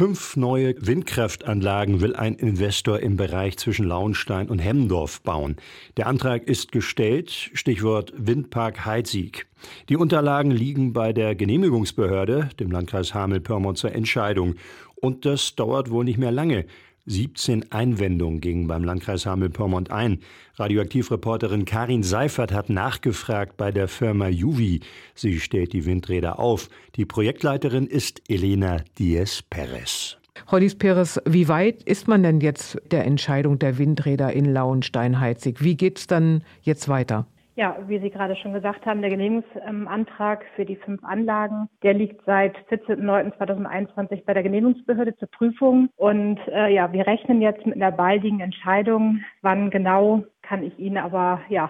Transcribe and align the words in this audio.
Fünf 0.00 0.34
neue 0.34 0.74
Windkraftanlagen 0.78 2.00
will 2.00 2.16
ein 2.16 2.32
Investor 2.36 3.00
im 3.00 3.18
Bereich 3.18 3.58
zwischen 3.58 3.84
Lauenstein 3.84 4.48
und 4.48 4.58
Hemmendorf 4.58 5.20
bauen. 5.20 5.56
Der 5.98 6.06
Antrag 6.06 6.44
ist 6.44 6.72
gestellt, 6.72 7.50
Stichwort 7.52 8.10
Windpark 8.16 8.86
Heidsieg. 8.86 9.46
Die 9.90 9.98
Unterlagen 9.98 10.52
liegen 10.52 10.94
bei 10.94 11.12
der 11.12 11.34
Genehmigungsbehörde, 11.34 12.48
dem 12.58 12.70
Landkreis 12.70 13.12
Hameln-Pyrmont, 13.12 13.76
zur 13.76 13.92
Entscheidung. 13.92 14.54
Und 15.02 15.26
das 15.26 15.54
dauert 15.54 15.90
wohl 15.90 16.06
nicht 16.06 16.18
mehr 16.18 16.32
lange. 16.32 16.64
17 17.06 17.72
Einwendungen 17.72 18.40
gingen 18.40 18.66
beim 18.66 18.84
Landkreis 18.84 19.26
Hameln-Pyrmont 19.26 19.90
ein. 19.90 20.20
Radioaktivreporterin 20.54 21.64
Karin 21.64 22.02
Seifert 22.02 22.52
hat 22.52 22.70
nachgefragt 22.70 23.56
bei 23.56 23.72
der 23.72 23.88
Firma 23.88 24.28
Juvi. 24.28 24.80
Sie 25.14 25.40
stellt 25.40 25.72
die 25.72 25.86
Windräder 25.86 26.38
auf. 26.38 26.68
Die 26.96 27.04
Projektleiterin 27.04 27.86
ist 27.86 28.22
Elena 28.28 28.82
Diaz-Perez. 28.98 30.18
Hollis 30.48 30.74
Perez, 30.74 31.20
wie 31.26 31.48
weit 31.48 31.82
ist 31.82 32.08
man 32.08 32.22
denn 32.22 32.40
jetzt 32.40 32.78
der 32.90 33.04
Entscheidung 33.04 33.58
der 33.58 33.78
Windräder 33.78 34.32
in 34.32 34.46
Lauenstein-Heizig? 34.46 35.62
Wie 35.62 35.76
geht 35.76 35.98
es 35.98 36.06
dann 36.06 36.42
jetzt 36.62 36.88
weiter? 36.88 37.26
Ja, 37.60 37.76
wie 37.88 37.98
Sie 37.98 38.08
gerade 38.08 38.36
schon 38.36 38.54
gesagt 38.54 38.86
haben, 38.86 39.02
der 39.02 39.10
Genehmigungsantrag 39.10 40.46
für 40.56 40.64
die 40.64 40.76
fünf 40.76 41.04
Anlagen, 41.04 41.68
der 41.82 41.92
liegt 41.92 42.24
seit 42.24 42.56
14.09.2021 42.70 44.24
bei 44.24 44.32
der 44.32 44.42
Genehmigungsbehörde 44.42 45.14
zur 45.16 45.28
Prüfung. 45.28 45.90
Und 45.96 46.40
äh, 46.48 46.72
ja, 46.72 46.90
wir 46.94 47.06
rechnen 47.06 47.42
jetzt 47.42 47.66
mit 47.66 47.74
einer 47.74 47.92
baldigen 47.92 48.40
Entscheidung, 48.40 49.20
wann 49.42 49.68
genau 49.68 50.24
kann 50.40 50.62
ich 50.62 50.78
Ihnen 50.78 50.96
aber 50.96 51.42
ja 51.50 51.68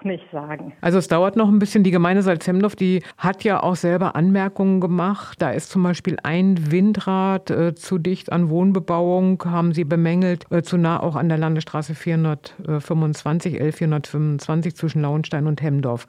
auch 0.00 0.04
nicht 0.04 0.24
sagen. 0.32 0.72
Also 0.80 0.98
es 0.98 1.08
dauert 1.08 1.36
noch 1.36 1.48
ein 1.48 1.58
bisschen. 1.58 1.84
Die 1.84 1.90
Gemeinde 1.90 2.22
Salzhemdorf, 2.22 2.76
die 2.76 3.02
hat 3.16 3.44
ja 3.44 3.62
auch 3.62 3.76
selber 3.76 4.16
Anmerkungen 4.16 4.80
gemacht. 4.80 5.40
Da 5.40 5.50
ist 5.50 5.70
zum 5.70 5.82
Beispiel 5.82 6.16
ein 6.22 6.70
Windrad 6.70 7.50
äh, 7.50 7.74
zu 7.74 7.98
dicht 7.98 8.32
an 8.32 8.48
Wohnbebauung, 8.50 9.42
haben 9.44 9.72
sie 9.72 9.84
bemängelt, 9.84 10.46
äh, 10.50 10.62
zu 10.62 10.76
nah 10.76 11.00
auch 11.00 11.16
an 11.16 11.28
der 11.28 11.38
Landesstraße 11.38 11.94
425, 11.94 13.60
L425 13.60 14.74
zwischen 14.74 15.02
Lauenstein 15.02 15.46
und 15.46 15.62
Hemdorf. 15.62 16.06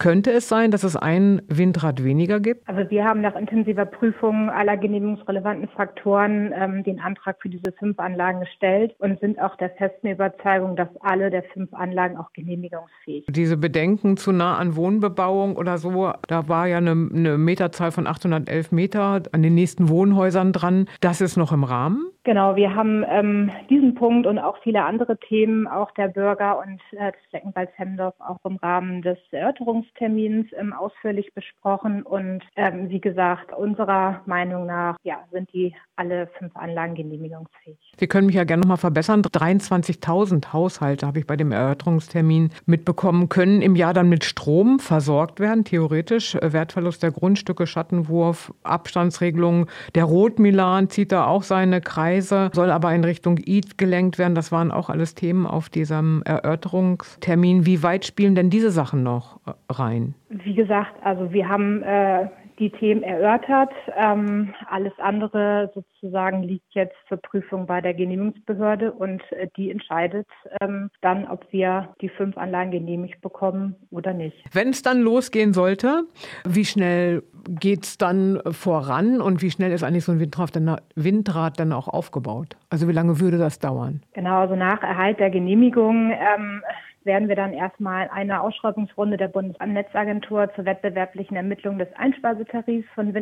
Könnte 0.00 0.32
es 0.32 0.48
sein, 0.48 0.70
dass 0.70 0.82
es 0.82 0.96
ein 0.96 1.42
Windrad 1.48 2.02
weniger 2.02 2.40
gibt? 2.40 2.66
Also 2.66 2.90
wir 2.90 3.04
haben 3.04 3.20
nach 3.20 3.36
intensiver 3.36 3.84
Prüfung 3.84 4.48
aller 4.48 4.78
genehmigungsrelevanten 4.78 5.68
Faktoren 5.76 6.54
ähm, 6.56 6.82
den 6.84 7.00
Antrag 7.00 7.36
für 7.42 7.50
diese 7.50 7.70
fünf 7.78 7.98
Anlagen 7.98 8.40
gestellt 8.40 8.94
und 8.98 9.20
sind 9.20 9.38
auch 9.38 9.56
der 9.56 9.68
festen 9.68 10.06
Überzeugung, 10.06 10.74
dass 10.74 10.88
alle 11.02 11.28
der 11.28 11.42
fünf 11.42 11.74
Anlagen 11.74 12.16
auch 12.16 12.32
genehmigungsfähig 12.32 13.26
sind. 13.26 13.36
Diese 13.36 13.58
Bedenken 13.58 14.16
zu 14.16 14.32
nah 14.32 14.56
an 14.56 14.74
Wohnbebauung 14.74 15.54
oder 15.56 15.76
so, 15.76 16.10
da 16.28 16.48
war 16.48 16.66
ja 16.66 16.78
eine, 16.78 16.92
eine 16.92 17.36
Meterzahl 17.36 17.92
von 17.92 18.06
811 18.06 18.72
Meter 18.72 19.24
an 19.32 19.42
den 19.42 19.54
nächsten 19.54 19.90
Wohnhäusern 19.90 20.54
dran. 20.54 20.86
Das 21.02 21.20
ist 21.20 21.36
noch 21.36 21.52
im 21.52 21.62
Rahmen? 21.62 22.10
Genau, 22.22 22.54
wir 22.54 22.74
haben 22.74 23.02
ähm, 23.08 23.50
diesen 23.70 23.94
Punkt 23.94 24.26
und 24.26 24.38
auch 24.38 24.58
viele 24.62 24.84
andere 24.84 25.18
Themen 25.18 25.66
auch 25.66 25.90
der 25.92 26.08
Bürger 26.08 26.58
und 26.58 26.78
äh, 26.92 27.12
des 27.12 27.20
Fleckenwalds 27.30 27.72
Hemdorf 27.76 28.14
auch 28.18 28.36
im 28.44 28.56
Rahmen 28.56 29.00
des 29.00 29.16
Erörterungstermins 29.30 30.48
ähm, 30.52 30.74
ausführlich 30.74 31.32
besprochen. 31.32 32.02
Und 32.02 32.42
ähm, 32.56 32.90
wie 32.90 33.00
gesagt, 33.00 33.54
unserer 33.56 34.20
Meinung 34.26 34.66
nach 34.66 34.96
ja, 35.02 35.20
sind 35.32 35.50
die 35.54 35.74
alle 35.96 36.26
fünf 36.38 36.54
Anlagen 36.56 36.94
genehmigungsfähig. 36.94 37.78
Sie 37.98 38.06
können 38.06 38.26
mich 38.26 38.36
ja 38.36 38.44
gerne 38.44 38.60
noch 38.62 38.68
mal 38.68 38.76
verbessern. 38.76 39.22
23.000 39.22 40.52
Haushalte 40.52 41.06
habe 41.06 41.20
ich 41.20 41.26
bei 41.26 41.36
dem 41.36 41.52
Erörterungstermin 41.52 42.50
mitbekommen, 42.66 43.30
können 43.30 43.62
im 43.62 43.76
Jahr 43.76 43.94
dann 43.94 44.10
mit 44.10 44.24
Strom 44.24 44.78
versorgt 44.78 45.40
werden, 45.40 45.64
theoretisch. 45.64 46.36
Wertverlust 46.40 47.02
der 47.02 47.12
Grundstücke, 47.12 47.66
Schattenwurf, 47.66 48.52
Abstandsregelungen. 48.62 49.66
Der 49.94 50.04
Rotmilan 50.04 50.90
zieht 50.90 51.12
da 51.12 51.26
auch 51.26 51.44
seine 51.44 51.80
Kreise 51.80 52.09
Reise 52.10 52.50
soll 52.52 52.70
aber 52.70 52.92
in 52.94 53.04
Richtung 53.04 53.38
Eid 53.38 53.78
gelenkt 53.78 54.18
werden. 54.18 54.34
Das 54.34 54.50
waren 54.50 54.70
auch 54.70 54.90
alles 54.90 55.14
Themen 55.14 55.46
auf 55.46 55.68
diesem 55.68 56.22
Erörterungstermin. 56.24 57.66
Wie 57.66 57.82
weit 57.82 58.04
spielen 58.04 58.34
denn 58.34 58.50
diese 58.50 58.70
Sachen 58.70 59.02
noch 59.02 59.40
äh, 59.46 59.52
rein? 59.70 60.14
Wie 60.28 60.54
gesagt, 60.54 60.94
also 61.02 61.32
wir 61.32 61.48
haben 61.48 61.82
äh, 61.82 62.28
die 62.58 62.70
Themen 62.70 63.02
erörtert. 63.02 63.72
Ähm, 63.96 64.54
alles 64.68 64.92
andere 64.98 65.72
sozusagen 65.74 66.42
liegt 66.42 66.74
jetzt 66.74 66.94
zur 67.08 67.16
Prüfung 67.16 67.66
bei 67.66 67.80
der 67.80 67.94
Genehmigungsbehörde 67.94 68.92
und 68.92 69.22
äh, 69.32 69.48
die 69.56 69.70
entscheidet 69.70 70.26
ähm, 70.60 70.90
dann, 71.00 71.26
ob 71.26 71.46
wir 71.52 71.94
die 72.00 72.10
fünf 72.10 72.36
Anlagen 72.36 72.70
genehmigt 72.70 73.20
bekommen 73.22 73.76
oder 73.90 74.12
nicht. 74.12 74.36
Wenn 74.52 74.68
es 74.68 74.82
dann 74.82 75.00
losgehen 75.00 75.54
sollte, 75.54 76.04
wie 76.46 76.64
schnell 76.64 77.22
geht 77.50 77.84
es 77.84 77.98
dann 77.98 78.40
voran 78.52 79.20
und 79.20 79.42
wie 79.42 79.50
schnell 79.50 79.72
ist 79.72 79.82
eigentlich 79.82 80.04
so 80.04 80.12
ein 80.12 80.20
Windrad 80.20 80.54
dann, 80.54 80.76
Windrad 80.94 81.58
dann 81.58 81.72
auch 81.72 81.88
aufgebaut? 81.88 82.56
Also 82.70 82.86
wie 82.88 82.92
lange 82.92 83.18
würde 83.18 83.38
das 83.38 83.58
dauern? 83.58 84.02
Genau, 84.12 84.40
also 84.40 84.54
nach 84.54 84.82
Erhalt 84.82 85.18
der 85.18 85.30
Genehmigung 85.30 86.12
ähm, 86.12 86.62
werden 87.02 87.28
wir 87.28 87.34
dann 87.34 87.52
erstmal 87.52 88.08
eine 88.10 88.40
Ausschreibungsrunde 88.40 89.16
der 89.16 89.28
Bundesnetzagentur 89.28 90.52
zur 90.54 90.64
wettbewerblichen 90.64 91.36
Ermittlung 91.36 91.78
des 91.78 91.88
Einspeisetarifs 91.96 92.88
von 92.94 93.12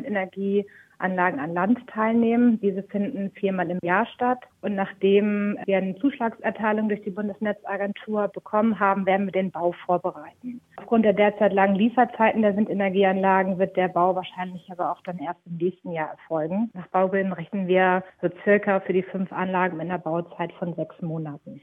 Windenergieanlagen 1.00 1.40
an 1.40 1.54
Land 1.54 1.86
teilnehmen. 1.88 2.60
Diese 2.60 2.82
finden 2.82 3.30
viermal 3.32 3.70
im 3.70 3.78
Jahr 3.82 4.06
statt. 4.06 4.38
Und 4.62 4.74
nachdem 4.74 5.58
wir 5.64 5.78
eine 5.78 5.96
Zuschlagserteilung 5.96 6.88
durch 6.88 7.02
die 7.02 7.10
Bundesnetzagentur 7.10 8.28
bekommen 8.28 8.78
haben, 8.78 9.06
werden 9.06 9.26
wir 9.26 9.32
den 9.32 9.50
Bau 9.50 9.72
vorbereiten. 9.86 10.60
Aufgrund 10.76 11.04
der 11.04 11.12
derzeit 11.12 11.52
langen 11.52 11.76
Lieferzeiten 11.76 12.42
der 12.42 12.56
Windenergieanlagen 12.56 13.58
wird 13.58 13.76
der 13.76 13.88
Bau 13.88 14.14
wahrscheinlich 14.14 14.70
aber 14.70 14.92
auch 14.92 15.02
dann 15.02 15.18
erst 15.18 15.40
im 15.46 15.56
nächsten 15.56 15.92
Jahr 15.92 16.10
erfolgen. 16.10 16.70
Nach 16.74 16.88
Baubeginn 16.88 17.32
rechnen 17.32 17.66
wir 17.68 18.02
so 18.20 18.28
circa 18.44 18.80
für 18.80 18.92
die 18.92 19.02
fünf 19.02 19.32
Anlagen 19.32 19.76
mit 19.76 19.86
einer 19.86 19.98
Bauzeit 19.98 20.52
von 20.54 20.74
sechs 20.74 21.00
Monaten. 21.00 21.60